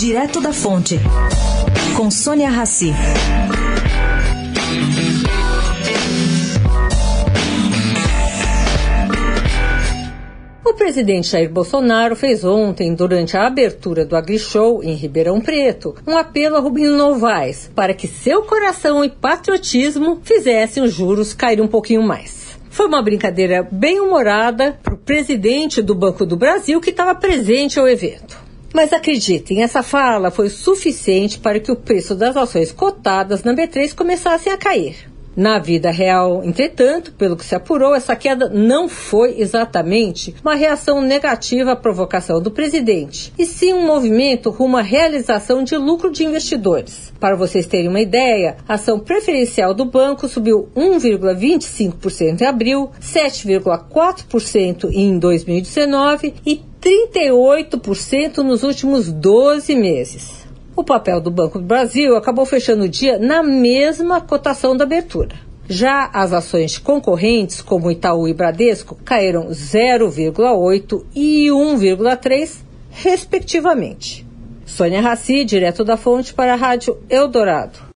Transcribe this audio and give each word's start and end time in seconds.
Direto 0.00 0.40
da 0.40 0.50
Fonte, 0.50 0.98
com 1.94 2.10
Sônia 2.10 2.48
Rassi. 2.48 2.90
O 10.64 10.72
presidente 10.72 11.28
Jair 11.28 11.50
Bolsonaro 11.50 12.16
fez 12.16 12.46
ontem, 12.46 12.94
durante 12.94 13.36
a 13.36 13.46
abertura 13.46 14.06
do 14.06 14.16
AgriShow 14.16 14.82
em 14.82 14.94
Ribeirão 14.94 15.38
Preto, 15.38 15.94
um 16.06 16.16
apelo 16.16 16.56
a 16.56 16.60
Rubinho 16.60 16.96
Novaes 16.96 17.70
para 17.74 17.92
que 17.92 18.08
seu 18.08 18.42
coração 18.44 19.04
e 19.04 19.10
patriotismo 19.10 20.22
fizessem 20.24 20.82
os 20.82 20.94
juros 20.94 21.34
cair 21.34 21.60
um 21.60 21.68
pouquinho 21.68 22.02
mais. 22.02 22.58
Foi 22.70 22.86
uma 22.86 23.02
brincadeira 23.02 23.68
bem 23.70 24.00
humorada 24.00 24.78
para 24.82 24.94
o 24.94 24.96
presidente 24.96 25.82
do 25.82 25.94
Banco 25.94 26.24
do 26.24 26.38
Brasil 26.38 26.80
que 26.80 26.88
estava 26.88 27.14
presente 27.14 27.78
ao 27.78 27.86
evento. 27.86 28.39
Mas 28.72 28.92
acreditem, 28.92 29.62
essa 29.62 29.82
fala 29.82 30.30
foi 30.30 30.48
suficiente 30.48 31.38
para 31.38 31.58
que 31.58 31.72
o 31.72 31.76
preço 31.76 32.14
das 32.14 32.36
ações 32.36 32.70
cotadas 32.70 33.42
na 33.42 33.52
B3 33.52 33.94
começassem 33.94 34.52
a 34.52 34.56
cair. 34.56 35.10
Na 35.36 35.60
vida 35.60 35.90
real, 35.92 36.42
entretanto, 36.44 37.12
pelo 37.12 37.36
que 37.36 37.44
se 37.44 37.54
apurou, 37.54 37.94
essa 37.94 38.16
queda 38.16 38.48
não 38.48 38.88
foi 38.88 39.40
exatamente 39.40 40.34
uma 40.42 40.56
reação 40.56 41.00
negativa 41.00 41.72
à 41.72 41.76
provocação 41.76 42.42
do 42.42 42.50
presidente, 42.50 43.32
e 43.38 43.46
sim 43.46 43.72
um 43.72 43.86
movimento 43.86 44.50
rumo 44.50 44.76
à 44.76 44.82
realização 44.82 45.62
de 45.62 45.76
lucro 45.76 46.10
de 46.10 46.24
investidores. 46.24 47.12
Para 47.20 47.36
vocês 47.36 47.66
terem 47.66 47.88
uma 47.88 48.00
ideia, 48.00 48.56
a 48.68 48.74
ação 48.74 48.98
preferencial 48.98 49.72
do 49.72 49.84
banco 49.84 50.26
subiu 50.26 50.68
1,25% 50.76 52.40
em 52.40 52.46
abril, 52.46 52.90
7,4% 53.00 54.90
em 54.92 55.16
2019 55.16 56.34
e 56.44 56.69
38% 56.90 58.38
nos 58.38 58.64
últimos 58.64 59.12
12 59.12 59.76
meses. 59.76 60.44
O 60.74 60.82
papel 60.82 61.20
do 61.20 61.30
Banco 61.30 61.60
do 61.60 61.64
Brasil 61.64 62.16
acabou 62.16 62.44
fechando 62.44 62.84
o 62.84 62.88
dia 62.88 63.16
na 63.16 63.44
mesma 63.44 64.20
cotação 64.20 64.76
da 64.76 64.82
abertura. 64.82 65.36
Já 65.68 66.10
as 66.12 66.32
ações 66.32 66.78
concorrentes, 66.78 67.62
como 67.62 67.92
Itaú 67.92 68.26
e 68.26 68.34
Bradesco, 68.34 68.98
caíram 69.04 69.50
0,8 69.50 71.04
e 71.14 71.46
1,3, 71.46 72.56
respectivamente. 72.90 74.26
Sônia 74.66 75.00
Raci, 75.00 75.44
direto 75.44 75.84
da 75.84 75.96
fonte 75.96 76.34
para 76.34 76.54
a 76.54 76.56
Rádio 76.56 76.98
Eldorado. 77.08 77.88